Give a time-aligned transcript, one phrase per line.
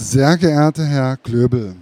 [0.00, 1.74] Sehr geehrter Herr Klöbel,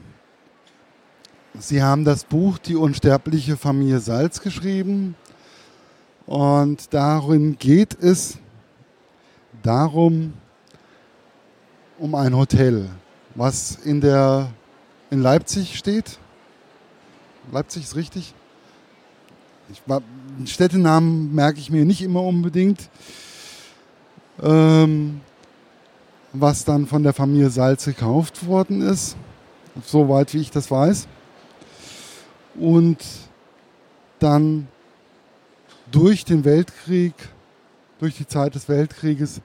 [1.59, 5.15] Sie haben das Buch Die unsterbliche Familie Salz geschrieben
[6.25, 8.39] und darin geht es
[9.63, 10.33] darum,
[11.99, 12.89] um ein Hotel,
[13.35, 14.49] was in, der,
[15.11, 16.19] in Leipzig steht.
[17.53, 18.33] Leipzig ist richtig.
[19.69, 19.83] Ich,
[20.51, 22.89] Städtenamen merke ich mir nicht immer unbedingt.
[24.43, 25.21] Ähm,
[26.41, 29.17] was dann von der Familie Salz gekauft worden ist,
[29.85, 31.07] soweit wie ich das weiß.
[32.59, 32.99] Und
[34.19, 34.69] dann
[35.91, 37.15] durch den Weltkrieg,
[37.99, 39.41] durch die Zeit des Weltkrieges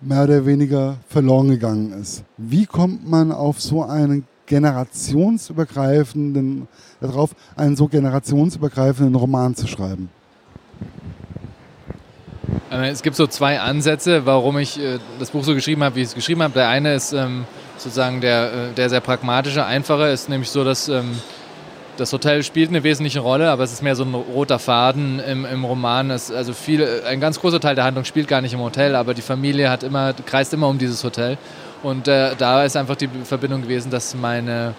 [0.00, 2.24] mehr oder weniger verloren gegangen ist.
[2.36, 6.68] Wie kommt man auf so einen generationsübergreifenden,
[7.00, 10.10] darauf, einen so generationsübergreifenden Roman zu schreiben?
[12.84, 16.08] Es gibt so zwei Ansätze, warum ich äh, das Buch so geschrieben habe, wie ich
[16.08, 16.54] es geschrieben habe.
[16.54, 17.44] Der eine ist ähm,
[17.78, 21.18] sozusagen der, äh, der sehr pragmatische, einfache, ist nämlich so, dass ähm,
[21.96, 25.44] das Hotel spielt eine wesentliche Rolle, aber es ist mehr so ein roter Faden im,
[25.46, 26.10] im Roman.
[26.10, 29.14] Es, also viel, ein ganz großer Teil der Handlung spielt gar nicht im Hotel, aber
[29.14, 31.38] die Familie hat immer, kreist immer um dieses Hotel.
[31.82, 34.74] Und äh, da ist einfach die Verbindung gewesen, dass meine,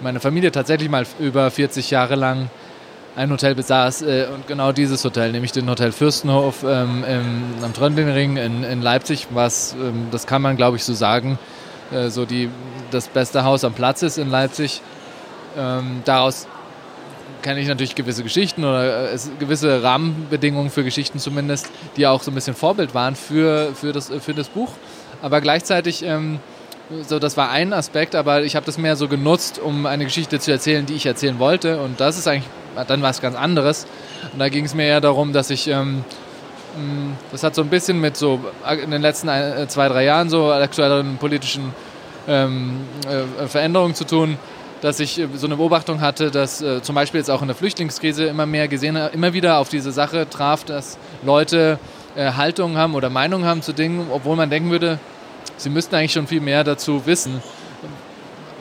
[0.00, 2.50] meine Familie tatsächlich mal über 40 Jahre lang
[3.16, 7.72] ein Hotel besaß äh, und genau dieses Hotel, nämlich den Hotel Fürstenhof ähm, im, am
[7.74, 11.38] Tröndlingring in, in Leipzig, was, ähm, das kann man glaube ich so sagen,
[11.92, 12.48] äh, so die,
[12.90, 14.80] das beste Haus am Platz ist in Leipzig.
[15.58, 16.46] Ähm, daraus
[17.42, 22.30] kenne ich natürlich gewisse Geschichten oder äh, gewisse Rahmenbedingungen für Geschichten zumindest, die auch so
[22.30, 24.70] ein bisschen Vorbild waren für, für, das, für das Buch.
[25.20, 26.40] Aber gleichzeitig, ähm,
[27.06, 30.38] so das war ein Aspekt, aber ich habe das mehr so genutzt, um eine Geschichte
[30.38, 31.80] zu erzählen, die ich erzählen wollte.
[31.80, 32.48] Und das ist eigentlich
[32.86, 33.86] dann was ganz anderes.
[34.32, 36.04] Und da ging es mir eher darum, dass ich, ähm,
[36.76, 38.40] mm, das hat so ein bisschen mit so
[38.82, 41.74] in den letzten ein, äh, zwei, drei Jahren so aktuelleren politischen
[42.28, 44.38] ähm, äh, Veränderungen zu tun,
[44.80, 47.56] dass ich äh, so eine Beobachtung hatte, dass äh, zum Beispiel jetzt auch in der
[47.56, 51.78] Flüchtlingskrise immer mehr gesehen, immer wieder auf diese Sache traf, dass Leute
[52.14, 54.98] äh, Haltungen haben oder Meinungen haben zu Dingen, obwohl man denken würde,
[55.62, 57.42] sie müssten eigentlich schon viel mehr dazu wissen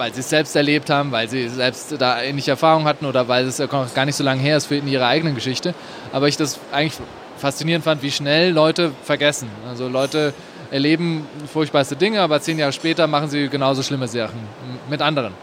[0.01, 3.45] weil sie es selbst erlebt haben, weil sie selbst da ähnliche Erfahrungen hatten oder weil
[3.45, 3.62] es
[3.94, 5.75] gar nicht so lange her ist für in ihrer eigenen Geschichte.
[6.12, 6.95] Aber ich das eigentlich
[7.38, 9.47] faszinierend fand, wie schnell Leute vergessen.
[9.69, 10.34] Also Leute
[10.72, 14.39] erleben furchtbarste Dinge, aber zehn Jahre später machen sie genauso schlimme Sachen
[14.89, 15.33] mit anderen.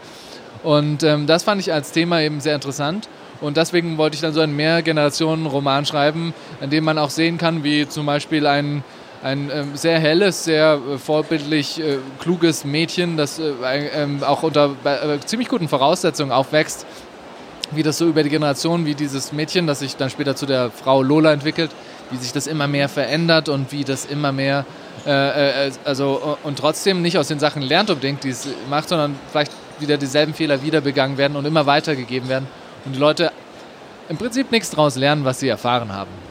[0.61, 3.07] Und ähm, das fand ich als Thema eben sehr interessant.
[3.39, 7.63] Und deswegen wollte ich dann so einen Mehrgenerationen-Roman schreiben, in dem man auch sehen kann,
[7.63, 8.83] wie zum Beispiel ein
[9.23, 13.51] ein ähm, sehr helles, sehr äh, vorbildlich äh, kluges Mädchen, das äh,
[13.93, 16.85] ähm, auch unter äh, ziemlich guten Voraussetzungen aufwächst,
[17.71, 20.71] wie das so über die Generation, wie dieses Mädchen, das sich dann später zu der
[20.71, 21.71] Frau Lola entwickelt,
[22.11, 24.65] wie sich das immer mehr verändert und wie das immer mehr,
[25.05, 29.15] äh, äh, also und trotzdem nicht aus den Sachen lernt unbedingt, die es macht, sondern
[29.31, 32.47] vielleicht wieder dieselben Fehler wieder begangen werden und immer weitergegeben werden
[32.85, 33.31] und die Leute
[34.07, 36.28] im Prinzip nichts daraus lernen, was sie erfahren haben.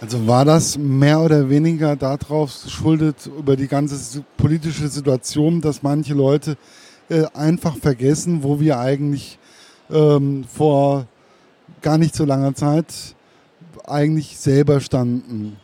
[0.00, 6.14] Also war das mehr oder weniger darauf geschuldet, über die ganze politische Situation, dass manche
[6.14, 6.56] Leute
[7.08, 9.38] äh, einfach vergessen, wo wir eigentlich
[9.90, 11.06] ähm, vor
[11.82, 12.86] gar nicht so langer Zeit
[13.86, 15.56] eigentlich selber standen.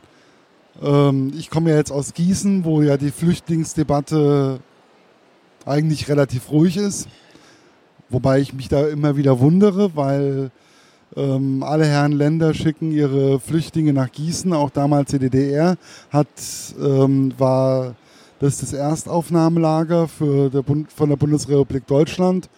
[0.82, 4.58] Ähm, ich komme ja jetzt aus Gießen, wo ja die Flüchtlingsdebatte
[5.64, 7.06] eigentlich relativ ruhig ist,
[8.08, 10.50] wobei ich mich da immer wieder wundere, weil
[11.16, 15.76] ähm, alle Herren Länder schicken ihre Flüchtlinge nach Gießen, auch damals die DDR
[16.10, 16.28] hat,
[16.80, 17.94] ähm, war
[18.40, 22.48] das das Erstaufnahmelager für der Bund, von der Bundesrepublik Deutschland.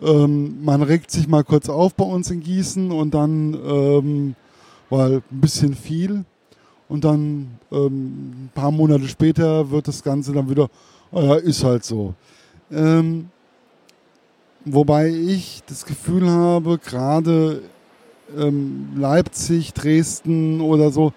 [0.00, 4.34] Ähm, man regt sich mal kurz auf bei uns in Gießen und dann ähm,
[4.88, 6.24] war ein bisschen viel.
[6.88, 10.68] Und dann ähm, ein paar Monate später wird das Ganze dann wieder,
[11.10, 12.14] oh ja, ist halt so.
[12.70, 13.30] Ähm,
[14.64, 17.62] Wobei ich das Gefühl habe, gerade
[18.38, 21.12] ähm, Leipzig, Dresden oder so,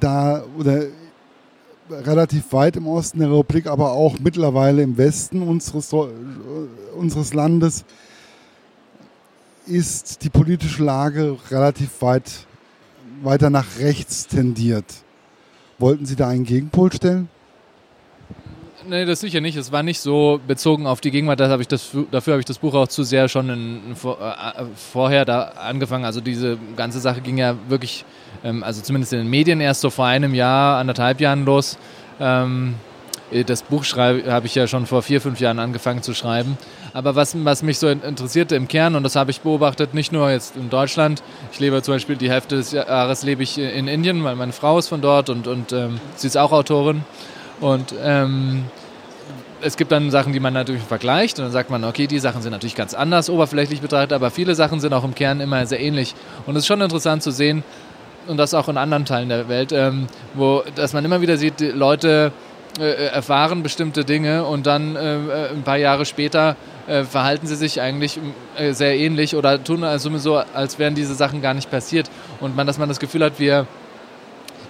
[0.00, 0.86] da oder
[1.90, 6.06] relativ weit im Osten der Republik, aber auch mittlerweile im Westen unseres, äh,
[6.96, 7.84] unseres Landes,
[9.66, 12.46] ist die politische Lage relativ weit
[13.22, 14.84] weiter nach rechts tendiert.
[15.78, 17.28] Wollten Sie da einen Gegenpol stellen?
[18.88, 19.54] Nee, das sicher nicht.
[19.54, 21.42] Es war nicht so bezogen auf die Gegenwart.
[21.42, 25.26] Hab das, dafür habe ich das Buch auch zu sehr schon in, vor, äh, vorher
[25.26, 26.06] da angefangen.
[26.06, 28.06] Also diese ganze Sache ging ja wirklich,
[28.42, 31.76] ähm, also zumindest in den Medien erst so vor einem Jahr, anderthalb Jahren los.
[32.18, 32.76] Ähm,
[33.46, 36.56] das Buch habe ich ja schon vor vier, fünf Jahren angefangen zu schreiben.
[36.94, 40.30] Aber was, was mich so interessierte im Kern, und das habe ich beobachtet, nicht nur
[40.30, 44.24] jetzt in Deutschland, ich lebe zum Beispiel die Hälfte des Jahres lebe ich in Indien,
[44.24, 47.02] weil meine Frau ist von dort und, und ähm, sie ist auch Autorin.
[47.60, 48.64] Und ähm,
[49.60, 52.42] es gibt dann Sachen, die man natürlich vergleicht und dann sagt man, okay, die Sachen
[52.42, 55.80] sind natürlich ganz anders oberflächlich betrachtet, aber viele Sachen sind auch im Kern immer sehr
[55.80, 56.14] ähnlich.
[56.46, 57.64] Und es ist schon interessant zu sehen,
[58.28, 61.60] und das auch in anderen Teilen der Welt, ähm, wo, dass man immer wieder sieht,
[61.60, 62.32] Leute
[62.78, 66.56] äh, erfahren bestimmte Dinge und dann äh, äh, ein paar Jahre später
[66.86, 68.20] äh, verhalten sie sich eigentlich
[68.56, 72.10] äh, sehr ähnlich oder tun also so, als wären diese Sachen gar nicht passiert.
[72.40, 73.66] Und man, dass man das Gefühl hat, wir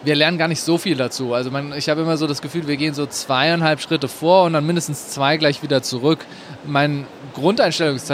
[0.05, 1.35] wir lernen gar nicht so viel dazu.
[1.35, 4.53] Also man, ich habe immer so das Gefühl, wir gehen so zweieinhalb Schritte vor und
[4.53, 6.21] dann mindestens zwei gleich wieder zurück.
[6.65, 8.13] Mein Grundeinstellung ist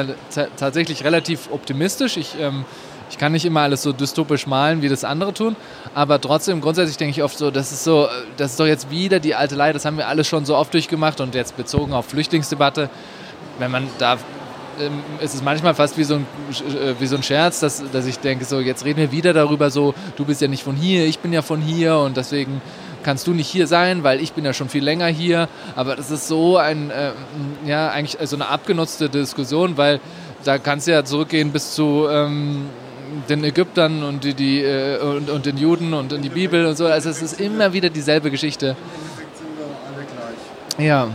[0.57, 2.17] tatsächlich relativ optimistisch.
[2.17, 2.65] Ich, ähm,
[3.11, 5.57] ich kann nicht immer alles so dystopisch malen, wie das andere tun,
[5.95, 9.21] aber trotzdem grundsätzlich denke ich oft so, das ist so, das ist doch jetzt wieder
[9.21, 12.07] die alte Leier, das haben wir alles schon so oft durchgemacht und jetzt bezogen auf
[12.07, 12.91] Flüchtlingsdebatte,
[13.59, 14.17] wenn man da
[14.81, 18.06] ähm, ist es manchmal fast wie so ein, äh, wie so ein Scherz, dass, dass
[18.06, 21.06] ich denke, so jetzt reden wir wieder darüber, so du bist ja nicht von hier,
[21.06, 22.61] ich bin ja von hier und deswegen
[23.05, 25.49] kannst du nicht hier sein, weil ich bin ja schon viel länger hier.
[25.76, 27.12] Aber das ist so ein, äh,
[27.65, 30.00] ja, eigentlich so eine abgenutzte Diskussion, weil
[30.43, 32.69] da kannst du ja zurückgehen bis zu ähm,
[33.29, 36.76] den Ägyptern und, die, die äh, und, und, den Juden und in die Bibel und
[36.76, 36.87] so.
[36.87, 38.76] Also es ist immer wieder dieselbe Geschichte.
[40.79, 41.09] Ja,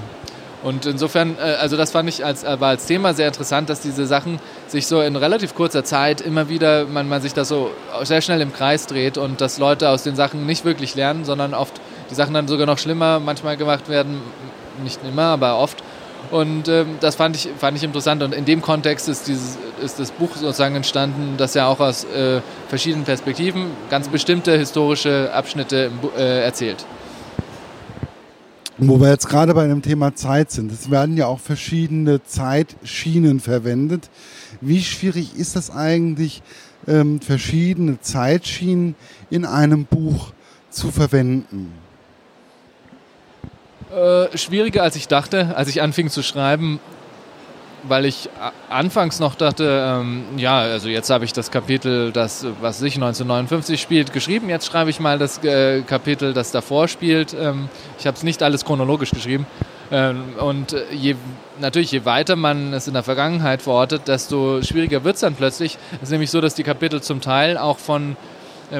[0.61, 4.05] und insofern, äh, also das fand ich als, war als Thema sehr interessant, dass diese
[4.05, 7.71] Sachen sich so in relativ kurzer Zeit immer wieder, man, man sich das so
[8.03, 11.53] sehr schnell im Kreis dreht und dass Leute aus den Sachen nicht wirklich lernen, sondern
[11.53, 11.79] oft
[12.09, 14.21] die Sachen dann sogar noch schlimmer manchmal gemacht werden.
[14.83, 15.83] Nicht immer, aber oft.
[16.31, 18.21] Und ähm, das fand ich, fand ich interessant.
[18.21, 22.03] Und in dem Kontext ist, dieses, ist das Buch sozusagen entstanden, das ja auch aus
[22.03, 26.85] äh, verschiedenen Perspektiven ganz bestimmte historische Abschnitte äh, erzählt.
[28.81, 33.41] Wo wir jetzt gerade bei dem Thema Zeit sind, es werden ja auch verschiedene Zeitschienen
[33.41, 34.09] verwendet.
[34.61, 36.41] Wie schwierig ist das eigentlich,
[36.87, 38.95] ähm, verschiedene Zeitschienen
[39.29, 40.31] in einem Buch
[40.69, 41.73] zu verwenden?
[43.93, 46.79] Äh, schwieriger als ich dachte, als ich anfing zu schreiben,
[47.83, 48.29] weil ich
[48.69, 53.81] anfangs noch dachte, ähm, ja, also jetzt habe ich das Kapitel, das, was sich 1959
[53.81, 54.49] spielt, geschrieben.
[54.49, 57.35] Jetzt schreibe ich mal das äh, Kapitel, das davor spielt.
[57.39, 59.45] Ähm, ich habe es nicht alles chronologisch geschrieben.
[59.91, 61.15] Ähm, und je,
[61.59, 65.77] natürlich, je weiter man es in der Vergangenheit verortet, desto schwieriger wird es dann plötzlich.
[65.97, 68.15] Es ist nämlich so, dass die Kapitel zum Teil auch von äh,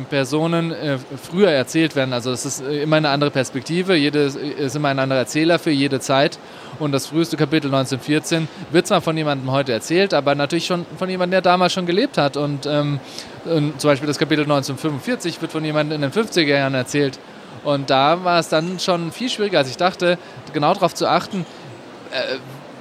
[0.10, 2.14] Personen äh, früher erzählt werden.
[2.14, 6.00] Also es ist immer eine andere Perspektive, jede ist immer ein anderer Erzähler für jede
[6.00, 6.38] Zeit.
[6.78, 11.10] Und das früheste Kapitel 1914 wird zwar von jemandem heute erzählt, aber natürlich schon von
[11.10, 12.38] jemandem, der damals schon gelebt hat.
[12.38, 13.00] Und, ähm,
[13.46, 17.20] und zum Beispiel das Kapitel 1945 wird von jemandem in den 50er Jahren erzählt.
[17.64, 20.18] Und da war es dann schon viel schwieriger, als ich dachte,
[20.54, 21.46] genau darauf zu achten,
[22.12, 22.38] äh,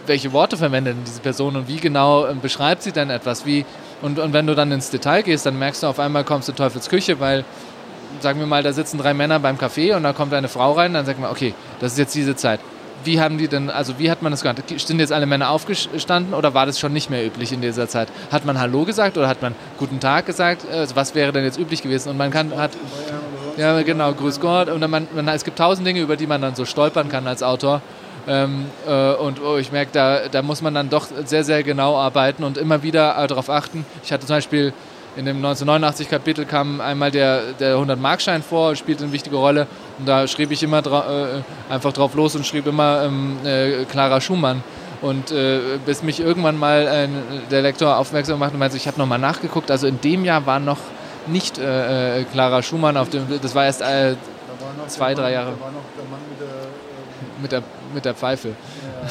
[0.07, 3.45] welche Worte verwendet diese Person und wie genau äh, beschreibt sie denn etwas.
[3.47, 3.65] Wie,
[4.03, 6.53] und, und wenn du dann ins Detail gehst, dann merkst du auf einmal, kommst du
[6.53, 7.45] Teufels Küche, weil
[8.21, 10.95] sagen wir mal, da sitzen drei Männer beim Café und da kommt eine Frau rein,
[10.95, 12.61] dann sagt man, okay, das ist jetzt diese Zeit
[13.05, 14.62] wie haben die denn, also wie hat man das gemacht?
[14.77, 18.09] Sind jetzt alle Männer aufgestanden oder war das schon nicht mehr üblich in dieser Zeit?
[18.31, 20.67] Hat man Hallo gesagt oder hat man Guten Tag gesagt?
[20.71, 22.11] Also was wäre denn jetzt üblich gewesen?
[22.11, 22.73] Und man kann, hat,
[23.56, 24.69] ja genau, Grüß Gott.
[24.69, 27.43] Und man, man, es gibt tausend Dinge, über die man dann so stolpern kann als
[27.43, 27.83] Autor.
[28.29, 31.97] Ähm, äh, und oh, ich merke, da, da muss man dann doch sehr, sehr genau
[31.97, 33.87] arbeiten und immer wieder äh, darauf achten.
[34.05, 34.75] Ich hatte zum Beispiel
[35.17, 39.67] in dem 1989 Kapitel kam einmal der, der 100-Markschein vor, spielte eine wichtige Rolle.
[39.99, 43.85] Und da schrieb ich immer dra äh, einfach drauf los und schrieb immer ähm, äh,
[43.87, 44.62] Clara Schumann.
[45.00, 47.09] Und äh, bis mich irgendwann mal äh,
[47.50, 49.71] der Lektor aufmerksam machte und meinte, ich habe nochmal nachgeguckt.
[49.71, 50.79] Also in dem Jahr war noch
[51.26, 53.83] nicht äh, äh, Clara Schumann auf dem, das war erst
[54.88, 55.52] zwei, drei Jahre.
[55.52, 56.69] Da war noch der Mann mit der,
[57.41, 57.63] mit der,
[57.95, 58.51] mit der Pfeife.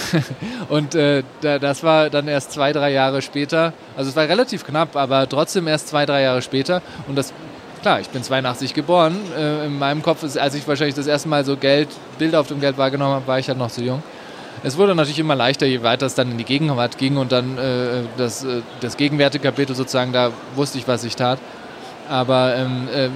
[0.70, 3.74] und äh, das war dann erst zwei, drei Jahre später.
[3.96, 6.82] Also es war relativ knapp, aber trotzdem erst zwei, drei Jahre später.
[7.08, 7.34] Und das,
[7.82, 9.18] klar, ich bin 82 geboren.
[9.38, 12.48] Äh, in meinem Kopf, ist, als ich wahrscheinlich das erste Mal so Geld, Bilder auf
[12.48, 14.04] dem Geld wahrgenommen habe, war ich halt noch zu jung.
[14.64, 17.58] Es wurde natürlich immer leichter, je weiter es dann in die Gegenwart ging und dann
[17.58, 21.40] äh, das, äh, das gegenwärtige Kapitel sozusagen, da wusste ich, was ich tat.
[22.10, 23.12] Aber ähm, ähm,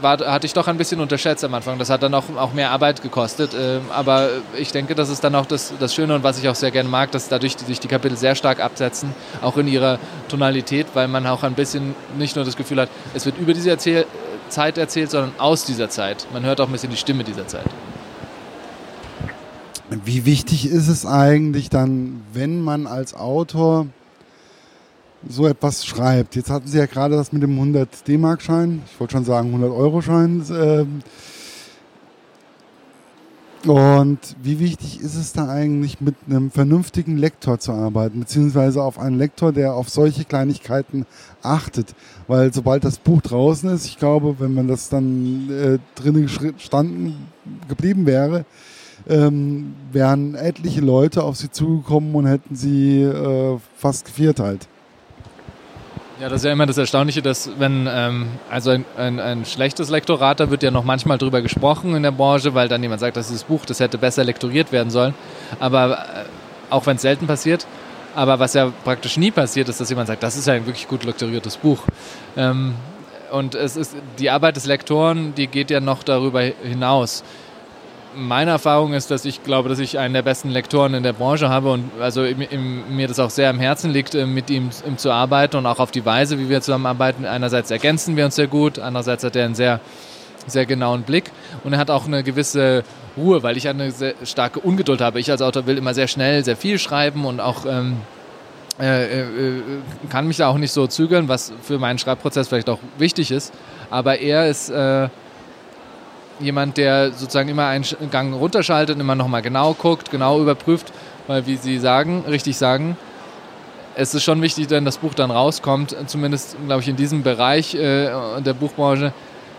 [0.00, 1.78] war, hatte ich doch ein bisschen unterschätzt am Anfang.
[1.78, 3.52] Das hat dann auch, auch mehr Arbeit gekostet.
[3.54, 6.54] Ähm, aber ich denke, das ist dann auch das, das Schöne und was ich auch
[6.54, 10.88] sehr gerne mag, dass dadurch sich die Kapitel sehr stark absetzen, auch in ihrer Tonalität,
[10.94, 14.06] weil man auch ein bisschen nicht nur das Gefühl hat, es wird über diese Erzähl
[14.48, 16.26] Zeit erzählt, sondern aus dieser Zeit.
[16.32, 17.66] Man hört auch ein bisschen die Stimme dieser Zeit.
[20.04, 23.86] Wie wichtig ist es eigentlich dann, wenn man als Autor
[25.28, 26.36] so etwas schreibt.
[26.36, 29.70] Jetzt hatten Sie ja gerade das mit dem 100 D-Mark-Schein, ich wollte schon sagen 100
[29.70, 30.44] Euro-Schein.
[30.52, 31.02] Ähm,
[33.66, 38.98] und wie wichtig ist es da eigentlich, mit einem vernünftigen Lektor zu arbeiten, beziehungsweise auf
[38.98, 41.04] einen Lektor, der auf solche Kleinigkeiten
[41.42, 41.94] achtet?
[42.26, 47.26] Weil sobald das Buch draußen ist, ich glaube, wenn man das dann äh, drinnen gestanden
[47.68, 48.46] geblieben wäre,
[49.08, 54.68] ähm, wären etliche Leute auf sie zugekommen und hätten sie äh, fast gevierteilt.
[56.20, 59.88] Ja, das ist ja immer das Erstaunliche, dass wenn, ähm, also ein, ein, ein, schlechtes
[59.88, 63.16] Lektorat, da wird ja noch manchmal drüber gesprochen in der Branche, weil dann jemand sagt,
[63.16, 65.14] das ist das Buch, das hätte besser lektoriert werden sollen.
[65.60, 66.24] Aber äh,
[66.68, 67.66] auch wenn es selten passiert,
[68.14, 70.88] aber was ja praktisch nie passiert, ist, dass jemand sagt, das ist ja ein wirklich
[70.88, 71.84] gut lektoriertes Buch.
[72.36, 72.74] Ähm,
[73.32, 77.24] und es ist die Arbeit des Lektoren, die geht ja noch darüber hinaus
[78.14, 81.48] meine Erfahrung ist, dass ich glaube, dass ich einen der besten Lektoren in der Branche
[81.48, 84.70] habe und also im, im, mir das auch sehr am Herzen liegt, äh, mit ihm,
[84.86, 87.24] ihm, zu arbeiten und auch auf die Weise, wie wir zusammenarbeiten.
[87.24, 89.80] Einerseits ergänzen wir uns sehr gut, andererseits hat er einen sehr,
[90.46, 91.30] sehr genauen Blick
[91.64, 92.84] und er hat auch eine gewisse
[93.16, 95.20] Ruhe, weil ich eine sehr starke Ungeduld habe.
[95.20, 97.98] Ich als Autor will immer sehr schnell, sehr viel schreiben und auch ähm,
[98.80, 99.62] äh, äh,
[100.08, 103.52] kann mich da auch nicht so zügeln, was für meinen Schreibprozess vielleicht auch wichtig ist.
[103.90, 105.08] Aber er ist äh,
[106.40, 110.92] jemand, der sozusagen immer einen Gang runterschaltet, immer nochmal genau guckt, genau überprüft,
[111.26, 112.96] weil wie Sie sagen, richtig sagen,
[113.94, 117.74] es ist schon wichtig, wenn das Buch dann rauskommt, zumindest glaube ich in diesem Bereich
[117.74, 119.12] äh, der Buchbranche,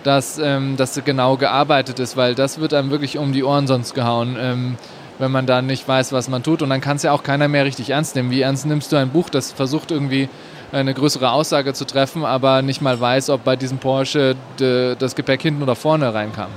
[0.03, 3.93] dass ähm, das genau gearbeitet ist, weil das wird einem wirklich um die Ohren sonst
[3.93, 4.77] gehauen, ähm,
[5.19, 6.61] wenn man da nicht weiß, was man tut.
[6.61, 8.31] Und dann kann es ja auch keiner mehr richtig ernst nehmen.
[8.31, 10.29] Wie ernst nimmst du ein Buch, das versucht irgendwie
[10.71, 15.15] eine größere Aussage zu treffen, aber nicht mal weiß, ob bei diesem Porsche de, das
[15.15, 16.49] Gepäck hinten oder vorne reinkam?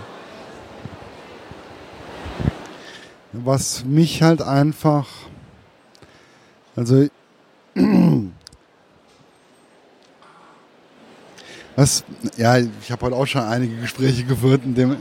[3.42, 5.08] Was mich halt einfach,
[6.76, 7.08] also
[11.76, 12.04] was,
[12.36, 14.96] ja, ich habe heute auch schon einige Gespräche geführt, in dem,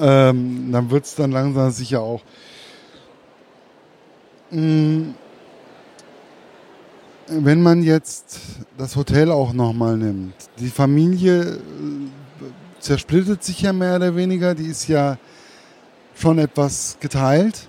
[0.00, 2.22] ähm, dann wird es dann langsam sicher auch.
[4.50, 5.10] Mm,
[7.28, 8.38] wenn man jetzt
[8.78, 11.58] das Hotel auch nochmal nimmt, die Familie äh,
[12.80, 15.18] zersplittet sich ja mehr oder weniger, die ist ja
[16.14, 17.68] schon etwas geteilt.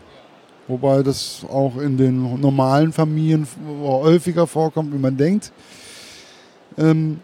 [0.68, 3.48] Wobei das auch in den normalen Familien
[3.84, 5.52] häufiger vorkommt, wie man denkt.
[6.78, 7.20] Ähm,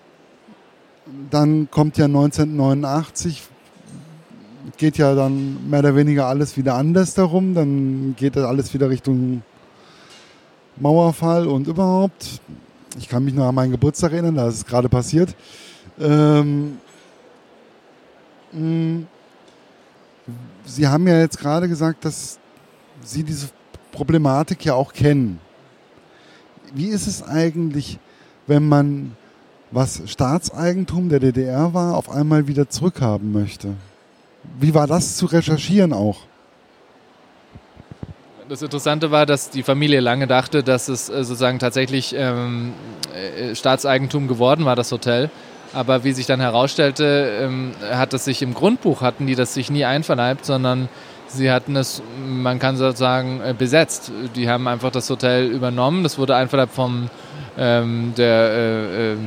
[1.29, 3.41] dann kommt ja 1989,
[4.77, 7.55] geht ja dann mehr oder weniger alles wieder anders darum.
[7.55, 9.41] Dann geht das alles wieder Richtung
[10.77, 12.41] Mauerfall und überhaupt.
[12.99, 15.35] Ich kann mich noch an meinen Geburtstag erinnern, da ist es gerade passiert.
[15.99, 16.77] Ähm,
[18.51, 19.05] mh,
[20.75, 22.39] Sie haben ja jetzt gerade gesagt, dass
[23.03, 23.49] Sie diese
[23.91, 25.39] Problematik ja auch kennen.
[26.73, 27.99] Wie ist es eigentlich,
[28.47, 29.17] wenn man,
[29.71, 33.73] was Staatseigentum der DDR war, auf einmal wieder zurückhaben möchte?
[34.59, 36.19] Wie war das zu recherchieren auch?
[38.47, 42.73] Das Interessante war, dass die Familie lange dachte, dass es äh, sozusagen tatsächlich ähm,
[43.13, 45.29] äh, Staatseigentum geworden war, das Hotel.
[45.73, 49.71] Aber wie sich dann herausstellte, ähm, hat es sich im Grundbuch, hatten die das sich
[49.71, 50.89] nie einverleibt, sondern
[51.27, 54.11] sie hatten es, man kann sozusagen, äh, besetzt.
[54.35, 56.03] Die haben einfach das Hotel übernommen.
[56.03, 57.09] Das wurde einverleibt vom
[57.57, 59.17] ähm, der äh, äh,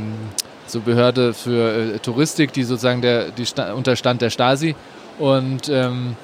[0.66, 4.74] so Behörde für äh, Touristik, die sozusagen der, die unterstand der Stasi.
[5.18, 6.16] Und ähm,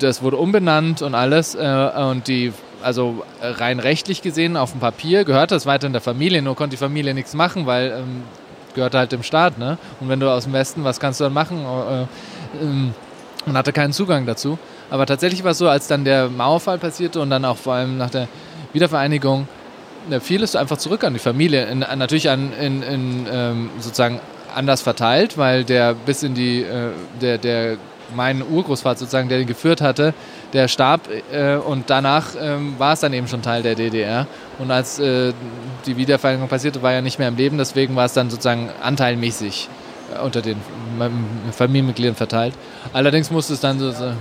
[0.00, 1.54] das wurde umbenannt und alles.
[1.54, 6.00] Äh, und die also rein rechtlich gesehen auf dem Papier gehört das weiter in der
[6.00, 8.22] Familie, nur konnte die Familie nichts machen, weil ähm,
[8.78, 9.58] gehört halt dem Staat.
[9.58, 9.76] Ne?
[10.00, 11.64] Und wenn du aus dem Westen, was kannst du dann machen?
[11.64, 12.94] Äh, ähm,
[13.44, 14.58] man hatte keinen Zugang dazu.
[14.88, 17.98] Aber tatsächlich war es so, als dann der Mauerfall passierte und dann auch vor allem
[17.98, 18.28] nach der
[18.72, 19.48] Wiedervereinigung,
[20.20, 21.66] fiel es einfach zurück an die Familie.
[21.66, 24.20] In, natürlich an, in, in ähm, sozusagen
[24.54, 27.76] anders verteilt, weil der bis in die, äh, der, der
[28.14, 30.14] mein Urgroßvater sozusagen, der ihn geführt hatte,
[30.52, 31.02] der starb
[31.32, 34.26] äh, und danach ähm, war es dann eben schon Teil der DDR.
[34.58, 35.32] Und als äh,
[35.86, 39.68] die Wiedervereinigung passierte, war er nicht mehr im Leben, deswegen war es dann sozusagen anteilmäßig
[40.14, 40.56] äh, unter den
[41.52, 42.54] Familienmitgliedern verteilt.
[42.92, 44.12] Allerdings musste es dann so, so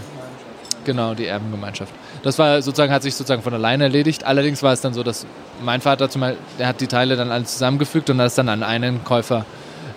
[0.85, 1.93] genau die Erbengemeinschaft.
[2.23, 4.25] Das war sozusagen hat sich sozusagen von alleine erledigt.
[4.25, 5.25] Allerdings war es dann so, dass
[5.63, 8.49] mein Vater zum Beispiel, der hat die Teile dann alle zusammengefügt und hat es dann
[8.49, 9.45] an einen Käufer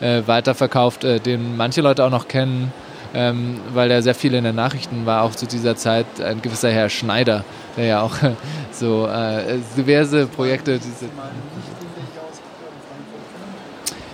[0.00, 2.72] äh, weiterverkauft, äh, den manche Leute auch noch kennen
[3.14, 6.70] ähm, weil er sehr viel in den Nachrichten war, auch zu dieser Zeit ein gewisser
[6.70, 7.44] Herr Schneider,
[7.76, 8.14] der ja auch
[8.72, 10.78] so äh, diverse Projekte.
[10.78, 11.06] Diese,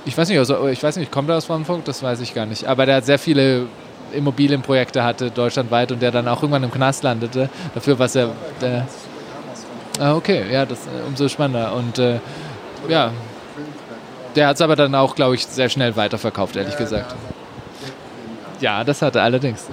[0.04, 1.86] ich weiß nicht, also ich weiß nicht, kommt er aus Frankfurt?
[1.88, 2.66] Das weiß ich gar nicht.
[2.66, 3.66] Aber der hat sehr viele
[4.12, 7.50] Immobilienprojekte hatte deutschlandweit und der dann auch irgendwann im Knast landete.
[7.74, 8.30] Dafür was er.
[8.60, 8.86] Der,
[9.98, 11.74] ah, okay, ja, das äh, umso spannender.
[11.74, 12.20] Und äh,
[12.88, 13.10] ja,
[14.36, 17.14] der hat es aber dann auch, glaube ich, sehr schnell weiterverkauft, ehrlich gesagt.
[18.60, 19.64] Ja, das hat er allerdings.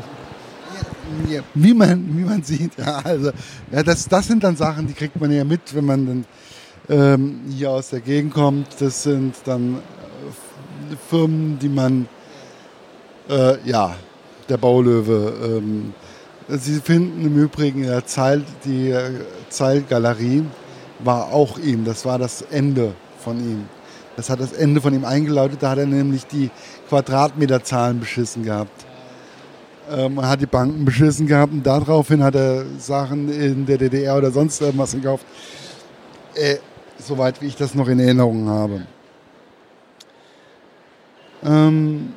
[1.53, 3.31] Wie, man, wie man sieht, ja, also,
[3.71, 6.25] ja, das, das sind dann Sachen, die kriegt man ja mit, wenn man dann
[6.89, 8.67] ähm, hier aus der Gegend kommt.
[8.79, 12.07] Das sind dann äh, Firmen, die man,
[13.29, 13.95] äh, ja,
[14.49, 15.93] der Baulöwe, ähm,
[16.49, 19.11] Sie finden im Übrigen in der Zeil, die äh,
[19.49, 20.43] Zeilgalerie
[20.99, 21.85] war auch ihm.
[21.85, 23.65] Das war das Ende von ihm.
[24.15, 25.63] Das hat das Ende von ihm eingeläutet.
[25.63, 26.51] Da hat er nämlich die
[26.89, 28.85] Quadratmeterzahlen beschissen gehabt.
[29.91, 34.17] Ähm, er hat die Banken beschissen gehabt und daraufhin hat er Sachen in der DDR
[34.17, 35.25] oder sonst irgendwas gekauft.
[36.35, 36.57] Äh,
[36.97, 38.87] soweit wie ich das noch in Erinnerung habe.
[41.43, 42.13] Ähm,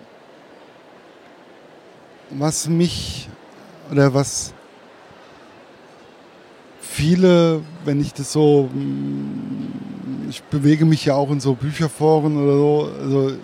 [2.31, 3.29] was mich
[3.91, 4.53] oder was
[6.81, 9.86] viele, wenn ich das so, mm,
[10.29, 13.37] ich bewege mich ja auch in so Bücherforen oder so, also äh,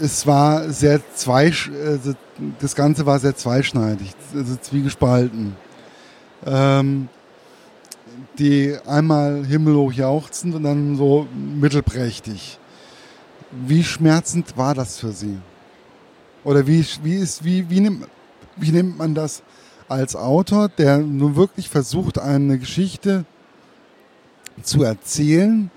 [0.00, 2.14] es war sehr zweisch, also
[2.58, 5.56] das Ganze war sehr zweischneidig, also zwiegespalten.
[6.46, 7.08] Ähm,
[8.38, 12.58] die einmal himmelhoch jauchzend und dann so mittelprächtig.
[13.50, 15.38] Wie schmerzend war das für Sie?
[16.44, 18.06] Oder wie, wie, ist, wie, wie, nimmt,
[18.56, 19.42] wie nimmt man das
[19.88, 23.24] als Autor, der nun wirklich versucht, eine Geschichte
[24.62, 25.70] zu erzählen,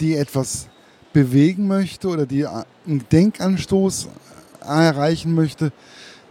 [0.00, 0.68] die etwas
[1.12, 4.08] bewegen möchte oder die einen Denkanstoß
[4.60, 5.72] erreichen möchte?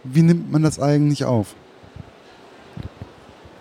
[0.04, 1.54] Wie nimmt man das eigentlich auf?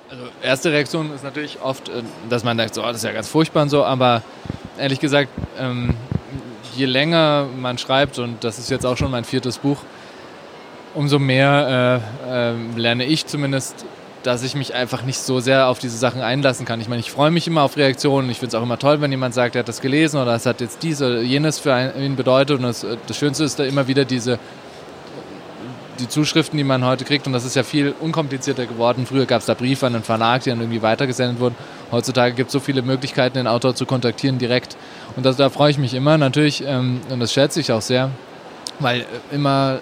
[0.09, 3.13] Also erste Reaktion ist natürlich oft, äh, dass man denkt, so, oh, das ist ja
[3.13, 4.21] ganz furchtbar und so, aber
[4.77, 5.95] ehrlich gesagt, ähm,
[6.75, 9.77] je länger man schreibt, und das ist jetzt auch schon mein viertes Buch,
[10.93, 13.85] umso mehr äh, äh, lerne ich zumindest,
[14.23, 16.81] dass ich mich einfach nicht so sehr auf diese Sachen einlassen kann.
[16.81, 18.29] Ich meine, ich freue mich immer auf Reaktionen.
[18.29, 20.45] Ich finde es auch immer toll, wenn jemand sagt, er hat das gelesen oder es
[20.45, 22.57] hat jetzt dies oder jenes für ihn bedeutet.
[22.57, 24.39] Und das, das Schönste ist da immer wieder diese
[25.99, 29.05] die Zuschriften, die man heute kriegt, und das ist ja viel unkomplizierter geworden.
[29.05, 31.55] Früher gab es da Briefe an den Verlag, die dann irgendwie weitergesendet wurden.
[31.91, 34.75] Heutzutage gibt es so viele Möglichkeiten, den Autor zu kontaktieren direkt.
[35.15, 38.09] Und das, da freue ich mich immer natürlich, ähm, und das schätze ich auch sehr,
[38.79, 39.79] weil immer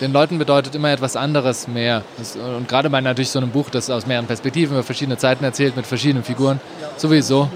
[0.00, 2.02] den Leuten bedeutet immer etwas anderes mehr.
[2.18, 5.44] Das, und gerade bei natürlich so einem Buch, das aus mehreren Perspektiven über verschiedene Zeiten
[5.44, 7.50] erzählt, mit verschiedenen Figuren, ja, sowieso.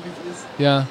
[0.58, 0.86] Ja.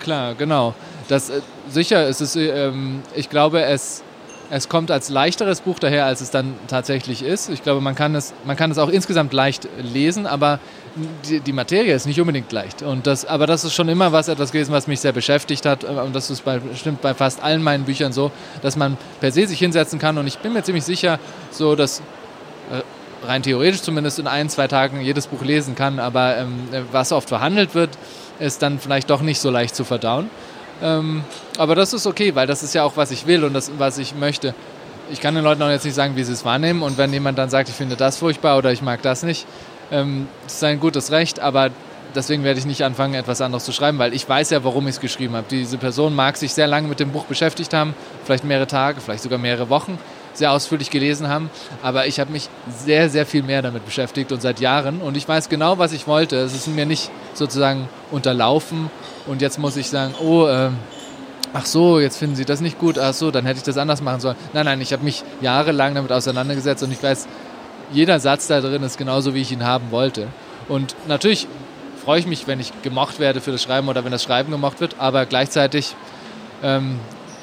[0.00, 0.74] Klar, genau.
[1.08, 4.02] Das, äh, sicher, es ist, ähm, ich glaube, es
[4.50, 7.48] es kommt als leichteres Buch daher, als es dann tatsächlich ist.
[7.48, 10.58] Ich glaube, man kann es, man kann es auch insgesamt leicht lesen, aber
[11.28, 12.82] die, die Materie ist nicht unbedingt leicht.
[12.82, 15.84] Und das, aber das ist schon immer was etwas gewesen, was mich sehr beschäftigt hat.
[15.84, 18.30] Und das ist bei, bestimmt bei fast allen meinen Büchern so,
[18.62, 20.18] dass man per se sich hinsetzen kann.
[20.18, 21.18] Und ich bin mir ziemlich sicher,
[21.50, 22.00] so dass
[22.70, 25.98] äh, rein theoretisch zumindest in ein, zwei Tagen jedes Buch lesen kann.
[25.98, 27.90] Aber ähm, was oft verhandelt wird,
[28.38, 30.30] ist dann vielleicht doch nicht so leicht zu verdauen.
[30.82, 31.24] Ähm,
[31.58, 33.98] aber das ist okay, weil das ist ja auch, was ich will und das, was
[33.98, 34.54] ich möchte.
[35.12, 36.82] Ich kann den Leuten auch jetzt nicht sagen, wie sie es wahrnehmen.
[36.82, 39.46] Und wenn jemand dann sagt, ich finde das furchtbar oder ich mag das nicht,
[39.90, 41.70] ähm, das ist ein gutes Recht, aber
[42.14, 44.96] deswegen werde ich nicht anfangen, etwas anderes zu schreiben, weil ich weiß ja, warum ich
[44.96, 45.46] es geschrieben habe.
[45.50, 49.22] Diese Person mag sich sehr lange mit dem Buch beschäftigt haben, vielleicht mehrere Tage, vielleicht
[49.22, 49.98] sogar mehrere Wochen,
[50.32, 51.50] sehr ausführlich gelesen haben,
[51.82, 55.28] aber ich habe mich sehr, sehr viel mehr damit beschäftigt und seit Jahren und ich
[55.28, 56.36] weiß genau, was ich wollte.
[56.36, 58.90] Es ist mir nicht sozusagen unterlaufen
[59.26, 60.70] und jetzt muss ich sagen, oh, äh,
[61.52, 64.02] ach so, jetzt finden Sie das nicht gut, ach so, dann hätte ich das anders
[64.02, 64.36] machen sollen.
[64.52, 67.26] Nein, nein, ich habe mich jahrelang damit auseinandergesetzt und ich weiß,
[67.92, 70.28] jeder Satz da drin ist genauso, wie ich ihn haben wollte.
[70.68, 71.46] Und natürlich
[72.04, 74.80] freue ich mich, wenn ich gemocht werde für das Schreiben oder wenn das Schreiben gemocht
[74.80, 75.94] wird, aber gleichzeitig
[76.62, 76.98] ähm,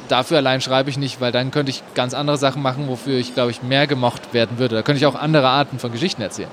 [0.07, 3.33] dafür allein schreibe ich nicht, weil dann könnte ich ganz andere Sachen machen, wofür ich,
[3.33, 4.75] glaube ich, mehr gemocht werden würde.
[4.75, 6.49] Da könnte ich auch andere Arten von Geschichten erzählen.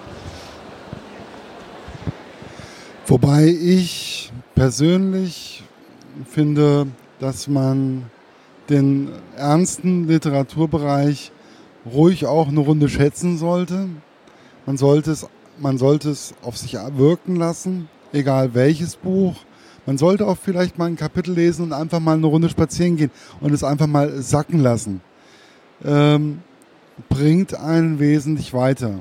[3.06, 5.62] Wobei ich persönlich
[6.30, 6.86] finde,
[7.20, 8.06] dass man
[8.70, 11.30] den ernsten Literaturbereich
[11.86, 13.88] ruhig auch eine Runde schätzen sollte.
[14.66, 15.26] Man sollte es,
[15.58, 19.36] man sollte es auf sich wirken lassen, egal welches Buch.
[19.86, 23.10] Man sollte auch vielleicht mal ein Kapitel lesen und einfach mal eine Runde spazieren gehen
[23.40, 25.02] und es einfach mal sacken lassen.
[25.84, 26.40] Ähm,
[27.08, 29.00] bringt einen wesentlich weiter.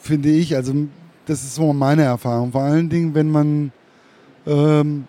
[0.00, 0.54] Finde ich.
[0.54, 0.72] Also
[1.26, 2.52] das ist so meine Erfahrung.
[2.52, 3.72] Vor allen Dingen, wenn man
[4.46, 5.06] ähm,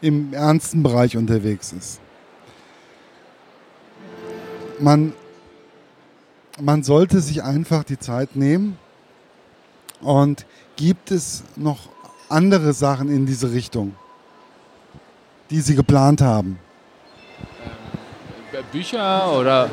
[0.00, 2.00] im ernsten Bereich unterwegs ist.
[4.78, 5.12] Man,
[6.60, 8.78] man sollte sich einfach die Zeit nehmen.
[10.00, 11.88] Und gibt es noch
[12.28, 13.94] andere Sachen in diese Richtung,
[15.50, 16.58] die Sie geplant haben?
[18.52, 19.70] Ähm, Bücher oder?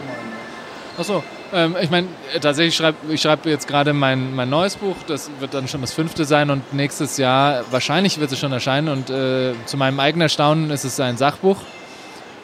[0.98, 2.08] Achso, ähm, ich meine,
[2.40, 5.92] tatsächlich schreibe ich schreib jetzt gerade mein, mein neues Buch, das wird dann schon das
[5.92, 8.90] fünfte sein und nächstes Jahr, wahrscheinlich wird es schon erscheinen.
[8.90, 11.58] Und äh, zu meinem eigenen Erstaunen ist es ein Sachbuch,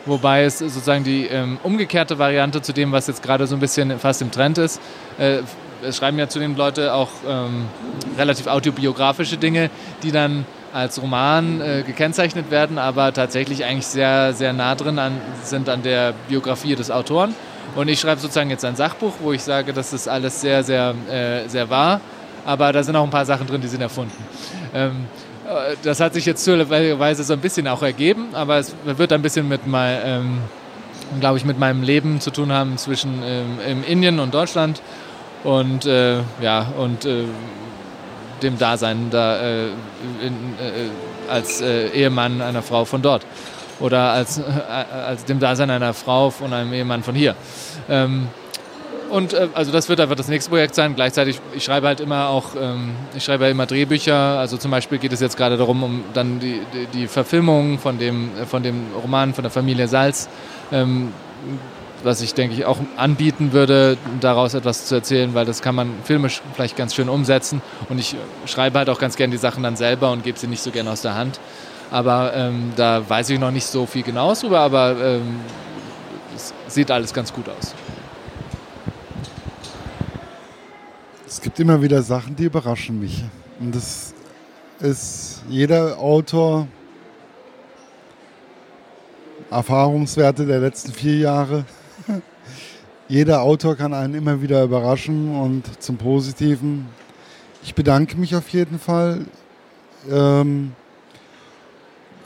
[0.05, 3.99] wobei es sozusagen die ähm, umgekehrte Variante zu dem, was jetzt gerade so ein bisschen
[3.99, 4.79] fast im Trend ist.
[5.17, 5.39] Äh,
[5.81, 7.65] es schreiben ja zudem Leute auch ähm,
[8.17, 9.69] relativ autobiografische Dinge,
[10.03, 15.13] die dann als Roman äh, gekennzeichnet werden, aber tatsächlich eigentlich sehr, sehr nah drin an,
[15.43, 17.33] sind an der Biografie des Autoren.
[17.75, 20.93] Und ich schreibe sozusagen jetzt ein Sachbuch, wo ich sage, das ist alles sehr, sehr,
[21.09, 22.01] äh, sehr wahr,
[22.45, 24.12] aber da sind auch ein paar Sachen drin, die sind erfunden.
[24.73, 25.28] Ähm, äh,
[25.83, 29.47] das hat sich jetzt zufälligerweise so ein bisschen auch ergeben, aber es wird ein bisschen
[29.47, 30.38] mit mein, ähm,
[31.19, 34.81] glaube ich, mit meinem Leben zu tun haben zwischen ähm, Indien und Deutschland
[35.43, 37.23] und äh, ja und äh,
[38.41, 39.67] dem Dasein da äh,
[40.21, 43.25] in, äh, als äh, Ehemann einer Frau von dort
[43.79, 44.41] oder als,
[44.91, 47.35] als dem Dasein einer Frau von einem Ehemann von hier.
[47.89, 48.27] Ähm,
[49.09, 50.95] und äh, also das wird einfach das nächste Projekt sein.
[50.95, 54.15] Gleichzeitig, ich schreibe halt immer auch, ähm, ich schreibe ja immer Drehbücher.
[54.15, 57.97] Also zum Beispiel geht es jetzt gerade darum, um dann die, die, die Verfilmung von
[57.97, 60.29] dem, von dem Roman von der Familie Salz,
[60.71, 61.11] ähm,
[62.03, 65.91] was ich denke ich auch anbieten würde, daraus etwas zu erzählen, weil das kann man
[66.03, 67.61] filmisch vielleicht ganz schön umsetzen.
[67.89, 70.61] Und ich schreibe halt auch ganz gern die Sachen dann selber und gebe sie nicht
[70.61, 71.39] so gern aus der Hand.
[71.91, 75.39] Aber ähm, da weiß ich noch nicht so viel genau drüber, aber ähm,
[76.35, 77.73] es sieht alles ganz gut aus.
[81.29, 83.23] Es gibt immer wieder Sachen, die überraschen mich.
[83.59, 84.15] Und das
[84.79, 86.67] ist jeder Autor,
[89.51, 91.65] Erfahrungswerte der letzten vier Jahre.
[93.07, 96.87] jeder Autor kann einen immer wieder überraschen und zum Positiven.
[97.61, 99.27] Ich bedanke mich auf jeden Fall.
[100.09, 100.71] Ähm,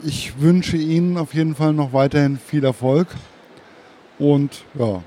[0.02, 3.08] ich wünsche Ihnen auf jeden Fall noch weiterhin viel Erfolg
[4.18, 5.02] und ja,